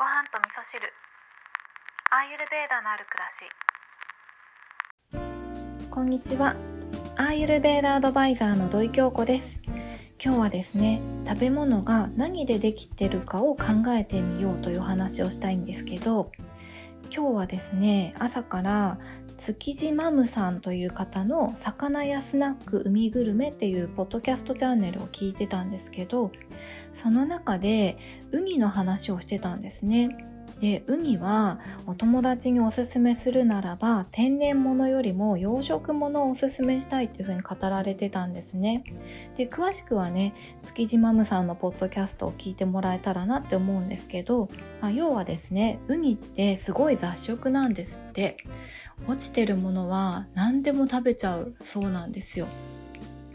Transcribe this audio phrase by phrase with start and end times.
[0.00, 0.80] ご飯と味噌汁。
[2.10, 3.28] アーユルベーダのある暮ら
[5.76, 5.90] し。
[5.90, 6.56] こんにちは。
[7.16, 9.60] アーユルベーダアドバイザーの土井京子です。
[10.18, 16.32] 今日はですね食べ物が何でできてるかを考えてみようという話をしたいんですけど
[17.14, 18.98] 今日はですね朝から
[19.40, 26.30] 築地マムさんという方の魚やスナック海グルメっていうポッドキャストチャンネルを聞いてたんですけど
[26.92, 27.96] その中で
[28.32, 30.10] ウニの話をしてたんですね。
[30.60, 38.84] でウニはお友達におすすめするならば天然物よりも養殖物をおすすめしたいっていうふうに語られてたんですね。
[39.36, 44.48] で詳しくはね築地マムさんのポッドキャストを聞いてもらえたらなって思うんですけど、
[44.80, 48.36] まあ、要はですねウニってすごい雑食なんですって。
[49.06, 52.46] 落ちてるものは何でも食べちゃうそうなんですよ。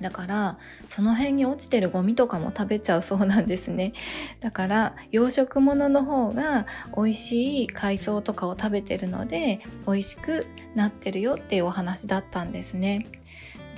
[0.00, 3.92] だからその辺に落ちてるゴミとかも食べちゃうそうなんですね。
[4.40, 13.06] だから養殖物の方が美味しい海藻とかを食べてるので美味しくなってるよっていうお話だったんですね。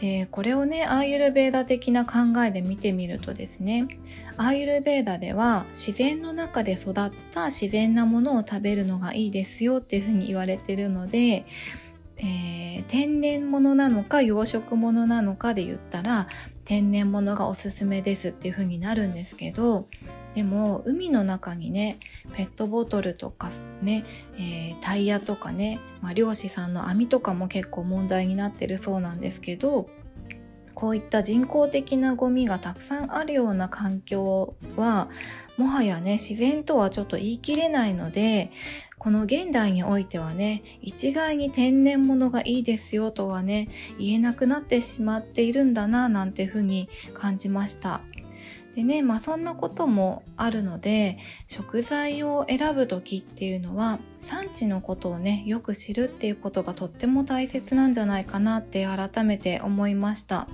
[0.03, 3.87] でこれをねアーユルベーダ的な考えで見てみるとですね
[4.37, 6.95] アーユルベーダでは自然の中で育っ
[7.33, 11.47] た自然なものを食べるのがいいですよっていうふうに言われてるので
[12.23, 16.29] えー、天然物なのか養殖物なのかで言ったら
[16.65, 19.89] 天然物がおすすめですっていう風になるんですけど
[20.35, 21.99] でも海の中にね
[22.35, 23.51] ペットボトルとか
[23.83, 24.05] ね、
[24.37, 29.91] えー、タイヤとかね、まあ、漁師さんの網とかも結構問題になってるそうなんですけど
[30.75, 35.11] こういった人工的なゴミがたくさんあるような環境は
[35.59, 38.51] もはやね自然とはちょっと言い切れないので
[39.03, 48.01] この現代においてはね一概に天然物がいいですよとはね言えなくなってしまっているんだななんていうふうに感じました。
[48.77, 60.47] でねまあそんなこともあるので食材を選ぶ時っていうのは産地のことをねよく知るっていうことがとっても大切なんじゃないかなって改めて思いました。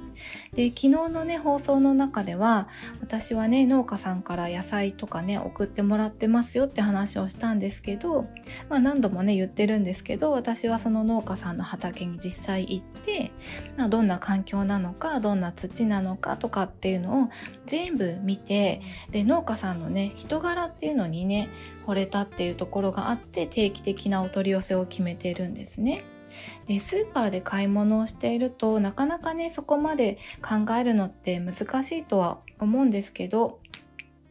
[0.55, 2.69] で昨日のね放送の中では
[3.01, 8.25] 私はね農家さんから野菜とかね送ってもらってますよって話をしたんですけど、
[8.69, 13.31] まあ、何度もね言ってるんですけど私はその農家さんの畑に実際行って、
[13.77, 17.29] まあ、どんな環境なのかどんな土なのかとかっていうのを
[17.67, 18.81] 全部見て
[19.11, 21.49] で農家さんのね人柄っていうのにね
[21.87, 26.05] 惚れたっていうところがあって定期的なお取り寄せを決めてるんですね。
[26.67, 33.61] でスーパーで買い物をしているとなかなかねそこまで考えるのって難しいとは思うんですけど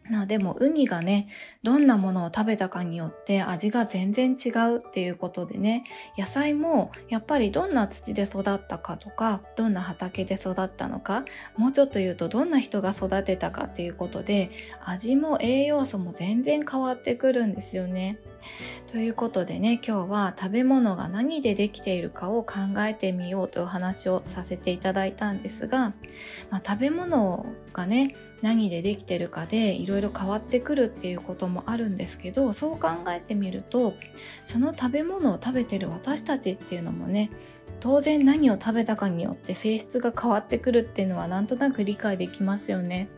[0.10, 1.28] まあでもウニがね、
[1.64, 5.84] どんなものを食べたかによって味が全然違うっていうことでね、
[6.18, 11.26] 野菜もやっぱりどんな土で育ったかとか、どんな畑で育ったのか、
[11.58, 14.52] もうちょっと言うとどんな人が育てたかっていうことで、
[14.86, 18.18] 味も栄養素も全然変わってくるんですよね。
[18.92, 25.94] ということでね、今日は食べ物が何でできているかを考えてみようという話をさせていただいたんですが、
[26.50, 33.96] まあ、食べ物がね、何でできてるかでいろいろ変わってくるっていうこともあるんですけどそう考えてみると
[34.46, 37.32] その食べ物を食べてる私たちっていうのもね
[37.80, 43.10] 当然何を食べたかによって性質が変わってくるっていうのはなんとなく理解できますよね。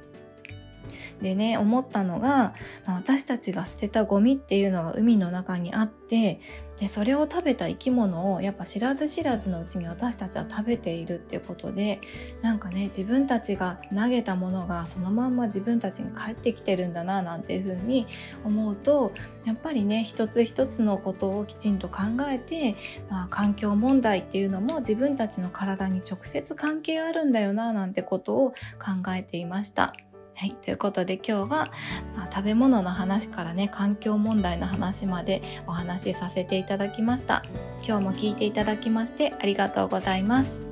[1.22, 2.54] でね思ったのが、
[2.86, 6.40] まあ、私たちが捨てたゴミっていうのが海の中にあって
[6.80, 12.00] でそれを食べた生き物をやっぱ知らず知らずのうちに私たちは食べているっていうことで
[12.42, 18.08] なんかね自分たちが投げたものがそのまんま自分たちに返ってきてるんだななんていうふうに
[18.46, 19.12] 思うと
[19.46, 22.76] やっぱりね一つ一つのことをきちんと考えて、
[23.10, 29.94] まあ、環境問題っていうのも自分たちの体に直接関係あるんだよななんてことを考えていました。
[30.40, 31.70] はい、ということで今日は、
[32.16, 37.44] まあ、食べ物の話からね環境問題の話までお話しさせていただきました。
[37.86, 40.69] 今日も聞いていただきましてありがとうございます。